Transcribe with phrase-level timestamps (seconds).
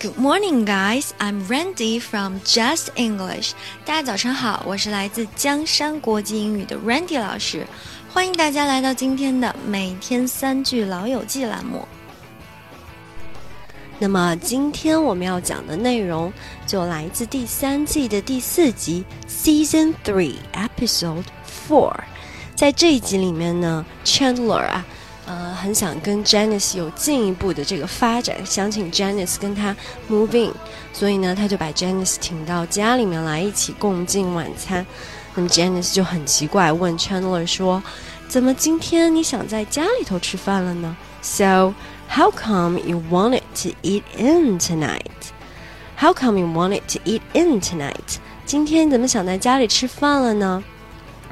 [0.00, 1.12] Good morning, guys.
[1.18, 3.52] I'm Randy from Just English.
[3.84, 7.66] 大家早上好，我是来自江山国际英语的 Randy 老师，
[8.12, 11.86] 欢迎大家来到今天的每天三句老友记栏目。
[13.98, 16.32] 那么今天我们要讲的内容
[16.66, 21.24] 就来自第三季的第四集 Season Three Episode
[21.68, 21.94] Four。
[22.56, 24.84] 在这一集里面呢，Chandler 啊。
[25.30, 29.76] 呃，很想跟 Janice 有进一步的这个发展，想请 Janice 跟他
[30.10, 30.52] move in，
[30.92, 34.84] 所以呢，他就把 Janice 请到家里面来一起共进晚餐。
[35.36, 37.80] 那么 Janice 就很奇怪，问 Chandler 说
[38.26, 41.74] ：“怎么今天你想在家里头吃饭了呢？”So
[42.08, 45.30] how come you wanted to eat in tonight?
[45.96, 48.16] How come you wanted to eat in tonight?
[48.44, 50.64] 今天怎么想在家里吃饭了呢？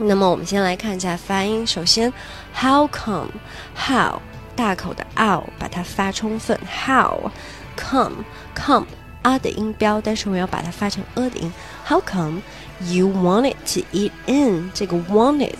[0.00, 1.66] 那么我们先来看一下发音。
[1.66, 2.12] 首先
[2.54, 3.30] ，how come
[3.76, 4.20] how
[4.54, 6.56] 大口的 o，把它发充分。
[6.86, 7.30] how
[7.76, 8.24] come
[8.54, 8.86] come
[9.22, 11.52] 啊的音标，但是我要把它发成 a 的音。
[11.84, 12.42] How come
[12.80, 15.56] you wanted to eat in 这个 wanted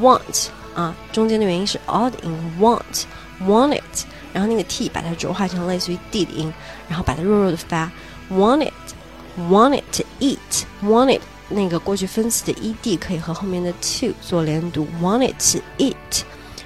[0.00, 2.54] want 啊，中间的元音是 o 的音。
[2.60, 3.04] want
[3.42, 3.82] wanted，
[4.32, 6.52] 然后那个 t 把它浊化成类似于 d 的音，
[6.88, 7.90] 然后把它弱弱的发。
[8.30, 8.70] wanted
[9.36, 10.38] wanted to eat
[10.84, 11.20] wanted。
[11.48, 16.22] 那个过去分词的 ed 可以和后面的 to 做连读，wanted to eat。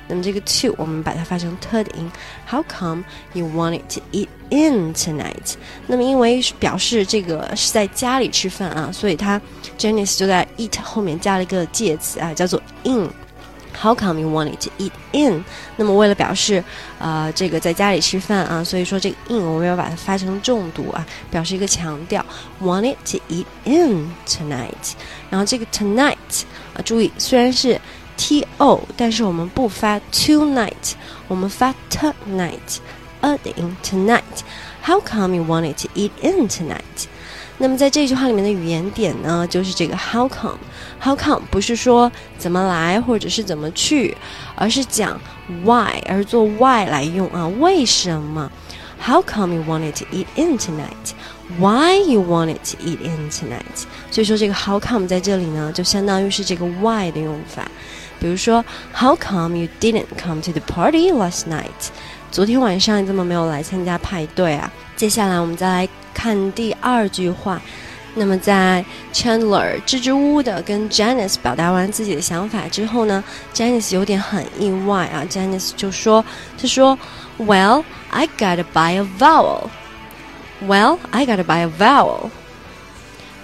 [0.08, 2.10] 那么这个 to 我们把它发成 t 的音。
[2.48, 5.54] How come you wanted to eat in tonight？
[5.86, 9.40] 那么因为表示这个是在家里吃饭啊，所以它
[9.78, 13.08] Janice 就在 eat 后面加了一个介词啊，叫做 in。
[13.77, 15.43] How come you wanted to eat in？
[15.75, 16.63] 那么为了表示，
[16.97, 22.25] 呃，这个在家里吃饭啊，所以说这个 in 我们要把它发成重读啊，表示一个强调。
[22.61, 24.93] Wanted to eat in tonight。
[25.29, 26.43] 然后这个 tonight
[26.73, 27.79] 啊，注意虽然是
[28.15, 30.93] t o，但是我们不发 tonight，
[31.27, 37.07] 我们发 tonight，a 的音 tonight。How come you wanted to eat in tonight？
[37.62, 40.56] 那么在这句话里面的语言点呢，就是这个 how come。
[40.98, 44.16] How come 不是说怎么来或者是怎么去，
[44.54, 45.20] 而是讲
[45.62, 47.46] why，而做 why 来用啊？
[47.60, 48.50] 为什么
[48.98, 51.12] ？How come you wanted to eat in tonight?
[51.58, 53.84] Why you wanted to eat in tonight?
[54.10, 57.70] 所以说这个 how come 在这里呢，就相当于是这个 why 的用法。
[58.18, 61.88] 比如说 How come you didn't come to the party last night?
[62.30, 64.70] 昨天晚上你怎么没有来参加派对啊？
[64.94, 67.60] 接下来我们再来看第二句话。
[68.14, 73.22] 那么在 Chandler 支支吾吾的跟 Janice 表达完自己的想法之后呢
[73.54, 75.24] ，Janice 有点很意外啊。
[75.30, 76.24] Janice 就说
[76.60, 76.98] ：“他说
[77.38, 79.68] ，Well, I gotta buy a vowel.
[80.66, 82.30] Well, I gotta buy a vowel.”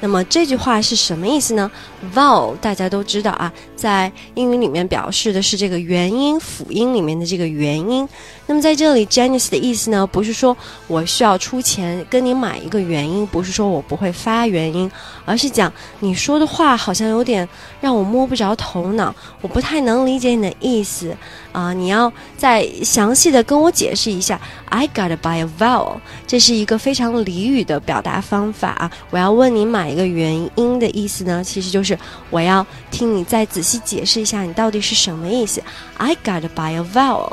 [0.01, 1.71] 那么这句话是什么意思呢
[2.15, 8.07] ？Vowel 大家都知道啊，在英语里面表示的是这个元音辅音里面的这个元音。
[8.47, 14.91] 那么在这里，Janice 的意思呢，不是说我需要出钱跟你买一个元音，不是说我不会发元音，
[15.25, 17.49] 而是讲你说的话好像有点
[17.81, 21.17] 让我摸不着头脑，我不太能理解你的意思
[21.53, 24.39] 啊，你要再详细的跟我解释一下。
[24.69, 25.97] I gotta buy a vowel，
[26.27, 28.91] 这是一个非常俚语的表达方法啊。
[29.11, 31.99] 我要问你买一个原因的意思呢，其实就是
[32.29, 35.63] 我要听你再仔细解释一下，你到底是什么意思。
[35.97, 37.33] I gotta buy a vowel。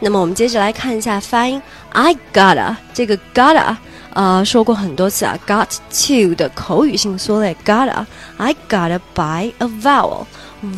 [0.00, 1.62] 那么我们接着来看一下发音。
[1.90, 3.76] I got a 这个 gotta，
[4.12, 8.04] 呃，说过很多次啊，got to 的口语性缩略 gotta。
[8.38, 10.26] I got a by a vowel。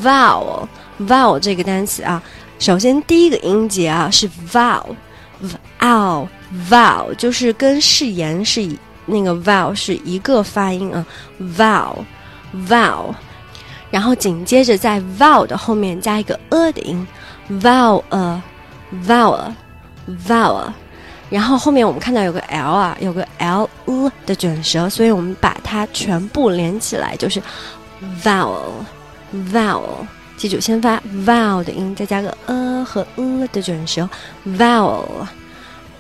[0.02, 2.22] vowel，vowel 这个单词啊，
[2.58, 4.94] 首先第一个音节啊是 vowel。
[5.80, 6.28] vowel
[6.68, 8.78] vowel 就是跟誓言是一
[9.10, 11.04] 那个 vowel 是一个发音啊
[11.40, 12.04] ，vowel
[12.68, 13.14] vowel，
[13.90, 17.06] 然后紧接着在 vowel 的后面加一个 a 的音
[17.50, 18.02] ，vowel
[19.06, 19.52] vowel
[20.26, 20.72] vowel，
[21.28, 27.42] 然后后面我们看到有个 l 啊，有个 l u 的卷舌，所以我们把它全部连起来就是
[28.22, 28.70] vowel
[29.52, 30.06] vowel。
[30.36, 34.08] 记住，先发 vowel 的音，再加个 a 和 a 的卷舌
[34.46, 35.04] ，vowel。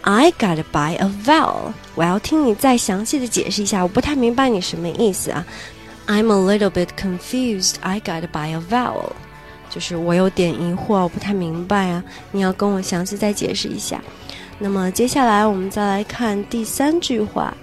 [0.02, 1.72] I gotta buy a vowel。
[1.94, 5.44] 我要听你再详细的解释一下，我不太明白你什么意思啊。
[6.06, 7.74] I'm a little bit confused.
[7.80, 9.12] I gotta buy a vowel。
[9.68, 12.02] 就是我有点疑惑，我不太明白啊，
[12.32, 14.02] 你要跟我详细再解释一下。
[14.58, 17.54] 那么接下来我们再来看第三句话。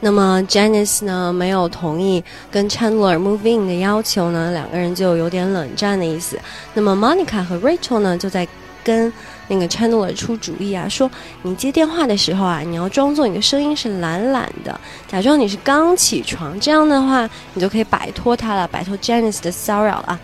[0.00, 6.38] 那么 Janice 呢没有同意跟 Chandler move in 的要求呢，两个人就有点冷战的意思。
[6.74, 8.46] 那么 Monica 和 Rachel 呢就在
[8.82, 9.12] 跟
[9.48, 11.10] 那个 Chandler 出主意啊，说
[11.42, 20.18] 你接电话的时候啊，你要装作你的声音是懒懒的，假装你是刚起床，这样的话你就可以摆脱他了，摆脱 Janice 的骚扰啊。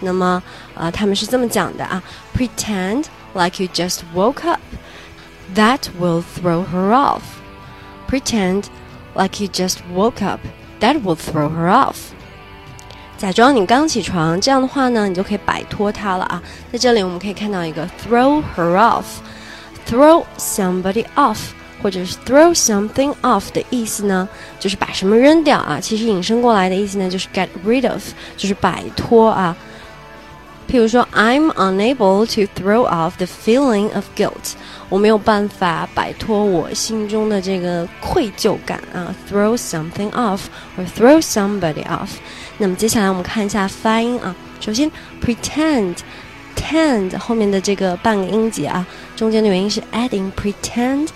[0.00, 0.40] 那么
[0.74, 2.02] 呃他们是这么讲的啊
[2.36, 4.60] ，Pretend like you just woke up。
[5.54, 7.22] That will throw her off.
[8.08, 8.64] Pretend
[9.14, 10.40] like you just woke up.
[10.80, 11.96] That will throw her off.
[13.18, 16.40] 假装你刚起床，这样的话呢，你就可以摆脱它了啊。
[16.72, 21.38] 在这里我们可以看到一个 throw her off，throw somebody off，
[21.82, 24.28] 或者是 throw something off 的意思呢，
[24.60, 25.80] 就是把什么扔掉啊。
[25.80, 28.00] 其实引申过来的意思呢，就是 get rid of，
[28.36, 29.56] 就是摆脱啊。
[30.67, 34.53] 譬如说，I'm unable to throw off the feeling of guilt。
[34.89, 40.41] 我没有办法摆脱我心中的这个愧疚感啊，throw something off
[40.77, 42.09] or throw somebody off。
[42.57, 44.35] 那么接下来我们看一下发音啊。
[44.59, 44.89] 首先，
[45.21, 48.85] pretend，tend 后面的这个半个音节啊，
[49.15, 51.09] 中间的元音是 adding pretend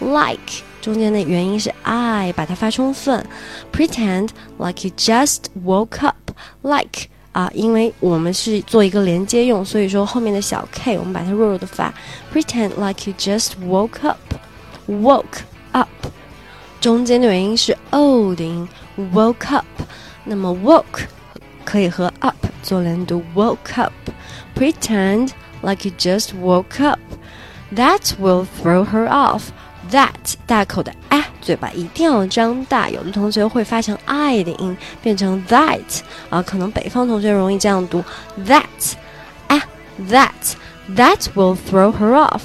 [0.00, 3.24] like，中间的元音是 i，把它发充分。
[3.72, 4.28] pretend
[4.58, 6.32] like you just woke up
[7.34, 7.34] like。
[7.34, 11.94] 啊，因为我们是做一个连接用，所以说后面的小 k 我们把它弱弱的发。
[12.34, 15.88] Pretend like you just woke up，woke up，
[16.80, 18.68] 中间的元音是 o 的音，
[19.14, 19.64] woke up。
[20.24, 21.04] 那么 woke
[21.64, 22.34] 可以和 up
[22.64, 25.30] 做连读，woke up。Pretend
[25.62, 32.89] like you just woke up，that will throw her off。that 大口的啊， 嘴巴一定要张大。
[32.89, 35.79] 有的同学会发成 i 的音，变成 that
[36.31, 38.03] 啊，可能北方同学容易这样读
[38.45, 38.63] that
[39.47, 39.61] 啊
[40.09, 40.31] that
[40.95, 42.41] that will throw her off。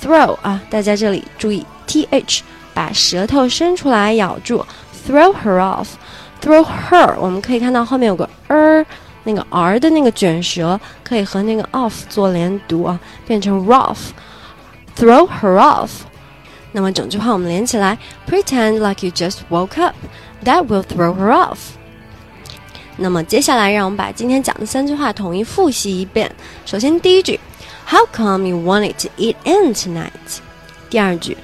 [0.00, 2.40] throw 啊，大家这里注意 th，
[2.72, 4.64] 把舌头伸出来咬住
[5.06, 5.88] ，throw her off。
[6.40, 8.84] throw her，我们可以看到后面有个 er，
[9.24, 14.10] 那个 r 的那个卷舌可以和那个 off 做连读啊，变成 rough。
[14.96, 15.90] throw her off。
[16.73, 19.95] 那么整句话我们连起来，Pretend like you just woke up.
[20.43, 21.57] That will throw her off.
[22.97, 26.29] 那么接下来，让我们把今天讲的三句话统一复习一遍。
[26.65, 27.39] 首先，第一句，
[27.87, 30.09] How come you wanted to eat in tonight？
[30.89, 31.37] 第二句，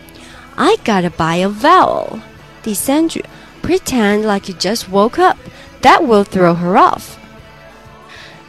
[0.55, 2.19] I gotta buy a vowel。
[2.61, 3.23] 第三句，
[3.63, 5.37] Pretend like you just woke up.
[5.81, 7.01] That will throw her off.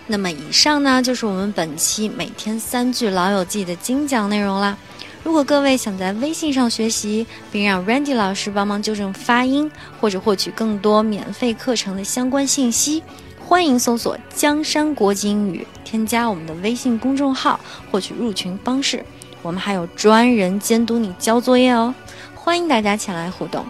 [0.09, 4.77] 那么以上呢，就是我们本期每天三句老友记的精讲内容啦。
[5.24, 13.04] 如果各位想在微信上学习，并让 Randy 老师帮忙纠正发音，或者获取更多免费课程的相关信息，
[13.40, 17.60] 欢迎搜索“江山国际英语”，添加我们的微信公众号，
[17.92, 19.06] 获取入群方式。
[19.44, 21.94] 我们还有专人监督你交作业哦，
[22.36, 23.66] 欢迎大家前来互动。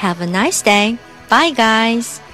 [0.00, 0.96] Have a nice day,
[1.28, 2.27] bye guys.